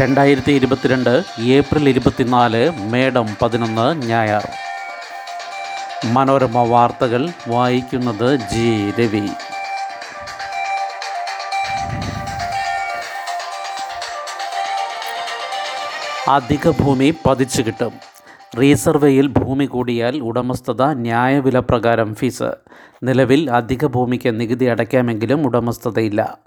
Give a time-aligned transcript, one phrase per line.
[0.00, 4.48] രണ്ടായിരത്തി ഇരുപത്തിരണ്ട് ഏപ്രിൽ ഇരുപത്തിനാല് മേഡം പതിനൊന്ന് ഞായർ.
[6.04, 9.28] മനോരമ വാർത്തകൾ വായിക്കുന്നത് ജി രവി.
[16.28, 18.13] അധിക ഭൂമി പതിച്ചു കിട്ടും.
[18.60, 22.50] റീസർവേയിൽ ഭൂമി കൂടിയാൽ ഉടമസ്ഥത ന്യായവില പ്രകാരം ഫീസ്.
[23.02, 26.38] നിലവിൽ അധിക ഭൂമിക്ക് നികുതി അടയ്ക്കാമെങ്കിലും ഉടമസ്ഥതയില്ല.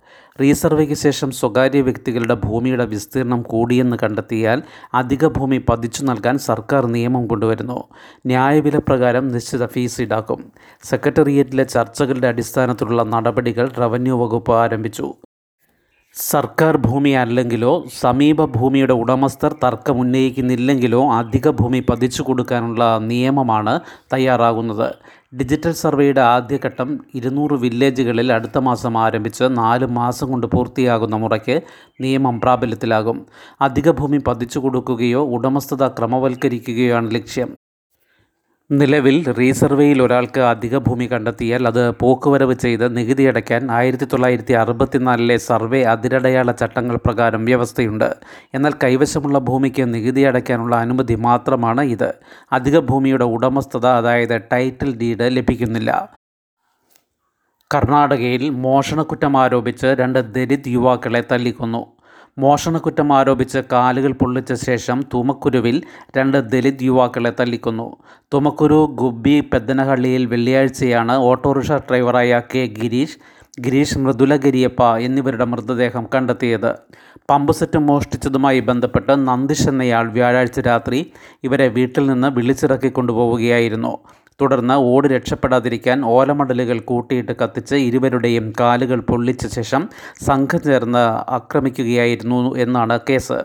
[0.41, 4.63] റീസർവേക്ക് ശേഷം സ്വകാര്യ വ്യക്തികളുടെ ഭൂമിയുടെ വിസ്തീർണം കൂടിയെന്ന് കണ്ടെത്തിയാൽ
[4.93, 7.83] അധിക ഭൂമി പതിച്ചു നൽകാൻ സർക്കാർ നിയമം കൊണ്ടുവരുന്നു.
[8.25, 10.51] ന്യായവില പ്രകാരം നിശ്ചിത ഫീസ് ഈടാക്കും.
[10.83, 15.13] സെക്രട്ടേറിയറ്റിലെ ചർച്ചകളുടെ അടിസ്ഥാനത്തിലുള്ള നടപടികൾ റവന്യൂ വകുപ്പ് ആരംഭിച്ചു.
[16.25, 17.71] സർക്കാർ ഭൂമി അല്ലെങ്കിലോ
[18.01, 23.73] സമീപ ഭൂമിയുടെ ഉടമസ്ഥർ തർക്കമുന്നയിക്കുന്നില്ലെങ്കിലോ അധിക ഭൂമി പതിച്ചു കൊടുക്കാനുള്ള നിയമമാണ്
[24.13, 24.87] തയ്യാറാകുന്നത്.
[25.39, 31.61] ഡിജിറ്റൽ സർവേയുടെ ആദ്യഘട്ടം ഇരുന്നൂറ് വില്ലേജുകളിൽ അടുത്ത മാസം ആരംഭിച്ച് നാല് മാസം കൊണ്ട് പൂർത്തിയാകുന്ന മുറയ്ക്ക്
[32.01, 33.19] നിയമം പ്രാബല്യത്തിലാകും.
[33.61, 37.51] അധിക ഭൂമി പതിച്ചു കൊടുക്കുകയോ ഉടമസ്ഥത ക്രമവൽക്കരിക്കുകയോ ആണ് ലക്ഷ്യം.
[38.71, 45.83] നിലവിൽ റീസർവേയിൽ ഒരാൾക്ക് അധിക ഭൂമി കണ്ടെത്തിയാൽ അത് പോക്കുവരവ് ചെയ്ത് നികുതി അടയ്ക്കാൻ ആയിരത്തി തൊള്ളായിരത്തി അറുപത്തിനാലിലെ സർവേ
[45.83, 48.15] അതിരടയാള ചട്ടങ്ങൾ പ്രകാരം വ്യവസ്ഥയുണ്ട്.
[48.53, 52.13] എന്നാൽ കൈവശമുള്ള ഭൂമിക്ക് നികുതി അടയ്ക്കാനുള്ള അനുമതി മാത്രമാണ് ഇത്.
[52.51, 56.17] അധിക ഭൂമിയുടെ ഉടമസ്ഥത അതായത് ടൈറ്റിൽ ഡീഡ് ലഭിക്കുന്നില്ല.
[57.73, 61.96] കർണാടകയിൽ മോഷണക്കുറ്റം ആരോപിച്ച് രണ്ട് ദലിത് യുവാക്കളെ തല്ലിക്കൊന്നു.
[62.39, 65.83] മോഷണക്കുറ്റം ആരോപിച്ച് കാലുകൾ പൊള്ളിച്ച ശേഷം തുമക്കുരുവിൽ
[66.17, 67.97] രണ്ട് ദലിത് യുവാക്കളെ തല്ലിക്കുന്നു.
[68.33, 73.17] തുമക്കുരു ഗുബ്ബി പെദ്ദനഹള്ളിയിൽ വെള്ളിയാഴ്ചയാണ് ഓട്ടോറിക്ഷ ഡ്രൈവറായ കെ ഗിരീഷ്
[73.61, 76.75] ഗിരീഷ് മൃദുലഗിരിയപ്പ എന്നിവരുടെ മൃതദേഹം കണ്ടെത്തിയത്.
[77.29, 81.11] പമ്പ് സെറ്റ് മോഷ്ടിച്ചതുമായി ബന്ധപ്പെട്ട് നന്ദിഷ് എന്നയാൾ വ്യാഴാഴ്ച രാത്രി
[81.43, 83.93] ഇവരെ വീട്ടിൽ നിന്ന് വിളിച്ചിറക്കി കൊണ്ടുപോവുകയായിരുന്നു.
[84.41, 89.83] തുടർന്ന് ഓട് രക്ഷപ്പെടാതിരിക്കാൻ ഓലമടലുകൾ കൂട്ടിയിട്ട് കത്തിച്ച് ഇരുവരുടെയും കാലുകൾ പൊള്ളിച്ച ശേഷം
[90.25, 91.05] സംഘം ചേർന്ന്
[91.37, 93.39] ആക്രമിക്കുകയായിരുന്നു എന്നാണ് കേസ്.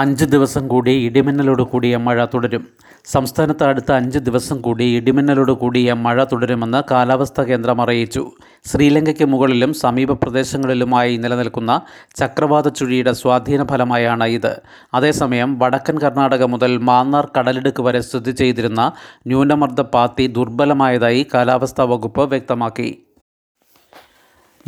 [0.00, 2.68] അഞ്ച് ദിവസം കൂടി ഇടിമിന്നലോട് കൂടിയ മഴ തുടരും.
[3.04, 8.22] സംസ്ഥാനത്ത് അടുത്ത അഞ്ച് ദിവസം കൂടി ഇടിമിന്നലോട് കൂടിയ മഴ തുടരുമെന്ന് കാലാവസ്ഥാ കേന്ദ്രം അറിയിച്ചു.
[8.64, 11.80] ശ്രീലങ്കയ്ക്ക് മുകളിലും സമീപ പ്രദേശങ്ങളിലുമായി നിലനിൽക്കുന്ന
[12.16, 14.52] ചക്രവാത ചുഴിയുടെ സ്വാധീന ഫലമായാണ് ഇത്.
[14.94, 18.92] അതേസമയം വടക്കൻ കർണാടക മുതൽ മാന്നാർ കടലിടുക്ക് വരെ സ്ഥിതി ചെയ്തിരുന്ന
[19.26, 22.90] ന്യൂനമർദ്ദ പാത്തി ദുർബലമായതായി കാലാവസ്ഥാ വകുപ്പ് വ്യക്തമാക്കി.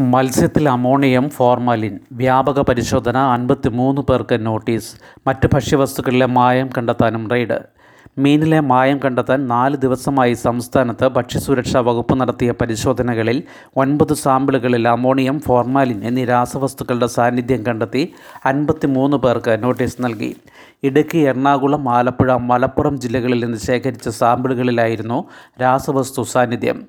[0.00, 4.94] മത്സ്യത്തിൽ അമോണിയം ഫോർമാലിൻ വ്യാപക പരിശോധന അൻപത്തി മൂന്ന് പേർക്ക് നോട്ടീസ്
[5.26, 7.58] മറ്റ് ഭക്ഷ്യവസ്തുക്കളിലെ മായം കണ്ടെത്താനും റെയ്ഡ്.
[8.18, 13.42] മീനിലെ മായം കണ്ടെത്താൻ നാല് ദിവസമായി സംസ്ഥാനത്ത് ഭക്ഷ്യസുരക്ഷാ വകുപ്പ് നടത്തിയ പരിശോധനകളിൽ
[13.76, 18.12] ഒൻപത് സാമ്പിളുകളിൽ അമോണിയം ഫോർമാലിൻ എന്നീ രാസവസ്തുക്കളുടെ സാന്നിധ്യം കണ്ടെത്തി
[18.46, 20.36] അൻപത്തി മൂന്ന് പേർക്ക് നോട്ടീസ് നൽകി.
[20.82, 25.24] ഇടുക്കി എറണാകുളം ആലപ്പുഴ മലപ്പുറം ജില്ലകളിൽ നിന്ന് ശേഖരിച്ച സാമ്പിളുകളിലായിരുന്നു
[25.62, 26.80] രാസവസ്തു സാന്നിധ്യം.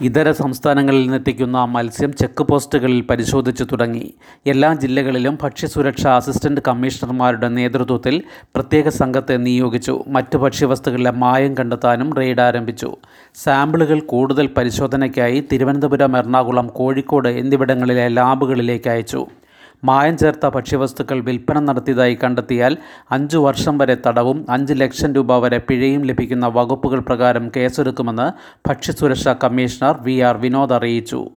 [0.00, 4.14] ഇതര സംസ്ഥാനങ്ങളിൽ നിന്നെത്തിക്കുന്ന മത്സ്യം ചെക്ക് പോസ്റ്റുകളിൽ പരിശോധിച്ചു തുടങ്ങി.
[4.46, 8.22] എല്ലാ ജില്ലകളിലും ഭക്ഷ്യസുരക്ഷാ അസിസ്റ്റന്റ് കമ്മീഷണർമാരുടെ നേതൃത്വത്തിൽ
[8.54, 10.04] പ്രത്യേക സംഘത്തെ നിയോഗിച്ചു.
[10.08, 12.96] മറ്റ് ഭക്ഷ്യവസ്തുക്കളിലെ മായം കണ്ടെത്താനും റെയ്ഡ് ആരംഭിച്ചു.
[13.34, 19.26] സാമ്പിളുകൾ കൂടുതൽ പരിശോധനയ്ക്കായി തിരുവനന്തപുരം എറണാകുളം കോഴിക്കോട് എന്നിവിടങ്ങളിലെ ലാബുകളിലേക്ക് അയച്ചു.
[19.84, 22.76] മായം ചേർത്ത ഭക്ഷ്യവസ്തുക്കൾ വിൽപ്പന നടത്തിയതായി കണ്ടെത്തിയാൽ
[23.10, 28.32] അഞ്ചു വർഷം വരെ തടവും അഞ്ച് ലക്ഷം രൂപ വരെ പിഴയും ലഭിക്കുന്ന വകുപ്പുകൾ പ്രകാരം കേസെടുക്കുമെന്ന്
[28.68, 31.30] ഭക്ഷ്യസുരക്ഷാ കമ്മീഷണർ വി ആർ വിനോദ് അറിയിച്ചു.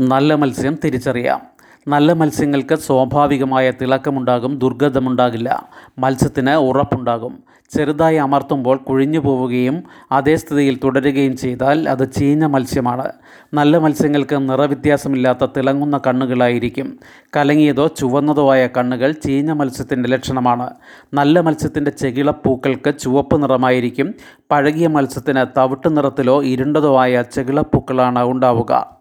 [0.00, 1.40] നല്ല മത്സ്യം തിരിച്ചറിയാം.
[1.88, 5.68] നല്ല മത്സ്യങ്ങൾക്ക് സ്വാഭാവികമായ തിളക്കമുണ്ടാകും ദുർഗന്ധമുണ്ടാകില്ല.
[5.98, 7.44] മത്സ്യത്തിന് ഉറപ്പുണ്ടാകും.
[7.76, 13.12] ചെറുതായി അമർത്തുമ്പോൾ കുഴിഞ്ഞു പോവുകയും അതേ സ്ഥിതിയിൽ തുടരുകയും ചെയ്താൽ അത് ചീഞ്ഞ മത്സ്യമാണ്.
[13.54, 16.98] നല്ല മത്സ്യങ്ങൾക്ക് നിറവ്യത്യാസമില്ലാത്ത തിളങ്ങുന്ന കണ്ണുകളായിരിക്കും.
[17.36, 20.70] കലങ്ങിയതോ ചുവന്നതോ ആയ കണ്ണുകൾ ചീഞ്ഞ മത്സ്യത്തിന്റെ ലക്ഷണമാണ്.
[21.14, 24.14] നല്ല മത്സ്യത്തിന്റെ ചെകിളപ്പൂക്കൾക്ക് ചുവപ്പ് നിറമായിരിക്കും.
[24.50, 28.98] പഴകിയ മത്സ്യത്തിന് തവിട്ട് നിറത്തിലോ ഇരുണ്ടതോ ആയ ചെകിളപ്പൂക്കളാണ് ഉണ്ടാവുക.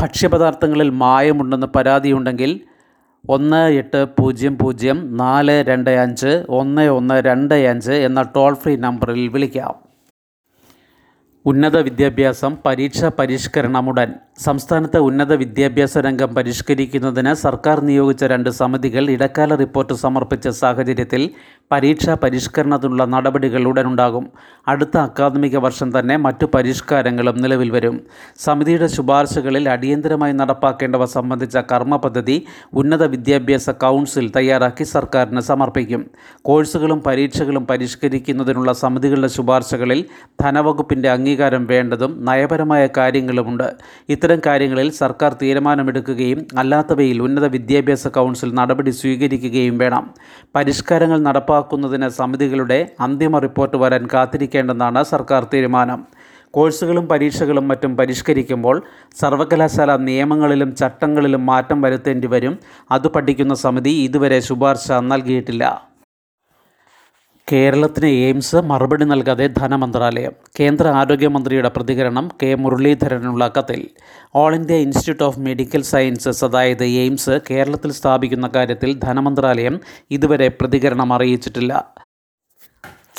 [0.00, 2.60] ഭക്ഷ്യപദാർത്ഥങ്ങളിൽ മായമുണ്ടെന്ന് പരാതിയുണ്ടെങ്കിൽ
[3.34, 9.28] ഒന്ന് എട്ട് പൂജ്യം പൂജ്യം നാല് രണ്ട് അഞ്ച് ഒന്ന് ഒന്ന് രണ്ട് അഞ്ച് എന്ന ടോൾ ഫ്രീ നമ്പറിൽ
[9.28, 9.74] വിളിക്കാം.
[11.46, 19.94] ഉന്നത വിദ്യാഭ്യാസം പരീക്ഷാ പരിഷ്കരണമുടൻ സംസ്ഥാനത്തെ ഉന്നത വിദ്യാഭ്യാസ രംഗം പരിഷ്കരിക്കുന്നതിന് സർക്കാർ നിയോഗിച്ച രണ്ട് സമിതികൾ ഇടക്കാല റിപ്പോർട്ട്
[19.94, 21.30] സമർപ്പിച്ച സാഹചര്യത്തിൽ
[21.72, 24.30] പരീക്ഷാ പരിഷ്കരണത്തിനുള്ള നടപടികൾ ഉടനുണ്ടാകും.
[24.68, 28.00] അടുത്ത അക്കാദമിക വർഷം തന്നെ മറ്റു പരിഷ്കാരങ്ങളും നിലവിൽ വരും.
[28.38, 36.10] സമിതിയുടെ ശുപാർശകളിൽ അടിയന്തരമായി നടപ്പാക്കേണ്ടവ സംബന്ധിച്ച കർമ്മ പദ്ധതി ഉന്നത വിദ്യാഭ്യാസ കൗൺസിൽ തയ്യാറാക്കി സർക്കാരിന് സമർപ്പിക്കും.
[36.42, 40.04] കോഴ്സുകളും പരീക്ഷകളും പരിഷ്കരിക്കുന്നതിനുള്ള സമിതികളുടെ ശുപാർശകളിൽ
[40.42, 43.72] ധനവകുപ്പിന്റെ അംഗീകാരം വേണ്ടതും നയപരമായ കാര്യങ്ങളുമുണ്ട്.
[44.08, 50.14] ഇത്തരം കാര്യങ്ങളിൽ സർക്കാർ തീരുമാനമെടുക്കുകയും അല്ലാത്തവയിൽ ഉന്നത വിദ്യാഭ്യാസ കൗൺസിൽ നടപടി സ്വീകരിക്കുകയും വേണം.
[50.54, 56.06] പരിഷ്കാരങ്ങൾ നടപ്പാക്കുന്നതിന് സമിതികളുടെ അന്തിമ റിപ്പോർട്ട് വരാൻ കാത്തിരിക്കേണ്ടെന്നാണ് സർക്കാർ തീരുമാനം.
[56.50, 58.82] കോഴ്സുകളും പരീക്ഷകളും മറ്റും പരിഷ്കരിക്കുമ്പോൾ
[59.20, 62.58] സർവകലാശാല നിയമങ്ങളിലും ചട്ടങ്ങളിലും മാറ്റം വരുത്തേണ്ടി വരും.
[62.90, 65.85] അത് പഠിക്കുന്ന സമിതി ഇതുവരെ ശുപാർശ നൽകിയിട്ടില്ല.
[67.50, 73.80] കേരളത്തിന് എയിംസ് മറുപടി നൽകാതെ ധനമന്ത്രാലയം കേന്ദ്ര ആരോഗ്യമന്ത്രിയുടെ പ്രതികരണം കെ മുരളീധരനുള്ള കത്തിൽ.
[74.34, 79.76] All India Institute of Medical Sciences അതായത് എയിംസ് കേരളത്തിൽ സ്ഥാപിക്കുന്ന കാര്യത്തിൽ ധനമന്ത്രാലയം
[80.10, 81.95] ഇതുവരെ പ്രതികരണം അറിയിച്ചിട്ടില്ല.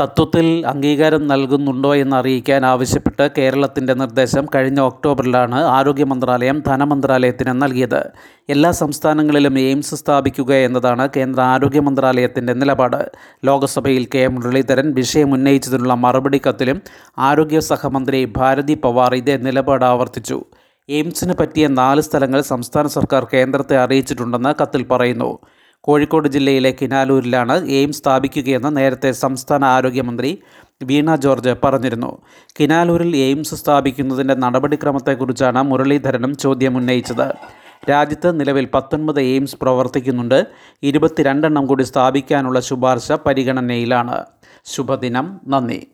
[0.01, 8.11] തത്വത്തിൽ അംഗീകാരം നൽകുന്നുണ്ടോ എന്ന് അറിയിക്കാൻ ആവശ്യപ്പെട്ട് കേരളത്തിന്റെ നിർദ്ദേശം കഴിഞ്ഞ ഒക്ടോബറിലാണ് ആരോഗ്യ മന്ത്രാലയം ധനമന്ത്രാലയത്തിന് നൽകിയത്.
[8.49, 13.11] എല്ലാ സംസ്ഥാനങ്ങളിലും എയിംസ് സ്ഥാപിക്കുക എന്നതാണ് കേന്ദ്ര ആരോഗ്യ മന്ത്രാലയത്തിന്റെ നിലപാട്.
[13.45, 16.81] ലോക്സഭയിൽ കെ മുരളീധരൻ വിഷയം ഉന്നയിച്ചതിനുള്ള മറുപടി കത്തിലും
[17.17, 20.43] ആരോഗ്യ സഹമന്ത്രി ഭാരതി പവാർ ഇതേ നിലപാട് ആവർത്തിച്ചു.
[20.89, 25.39] എയിംസിന് പറ്റിയ നാല് സ്ഥലങ്ങൾ സംസ്ഥാന സർക്കാർ കേന്ദ്രത്തെ അറിയിച്ചിട്ടുണ്ടെന്ന് കത്തിൽ പറയുന്നു.
[25.87, 30.37] കോഴിക്കോട് ജില്ലയിലെ കിനാലൂരിലാണ് എയിംസ് സ്ഥാപിക്കുകയെന്ന് നേരത്തെ സംസ്ഥാന ആരോഗ്യമന്ത്രി
[30.83, 32.17] വീണ ജോർജ് പറഞ്ഞിരുന്നു.
[32.59, 37.33] കിനാലൂരിൽ എയിംസ് സ്ഥാപിക്കുന്നതിന്റെ നടപടിക്രമത്തെക്കുറിച്ചാണ് മുരളീധരനും ചോദ്യം ഉന്നയിച്ചത്.
[37.89, 40.47] രാജ്യത്ത് നിലവിൽ പത്തൊൻപത് എയിംസ് പ്രവർത്തിക്കുന്നുണ്ട്.
[40.83, 44.25] ഇരുപത്തിരണ്ടെണ്ണം കൂടി സ്ഥാപിക്കാനുള്ള ശുപാർശ പരിഗണനയിലാണ്.
[44.65, 45.41] ശുഭദിനം.
[45.47, 45.87] നന്ദി.